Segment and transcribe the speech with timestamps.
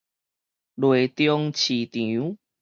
[0.03, 0.07] 犁忠市
[1.85, 2.35] 場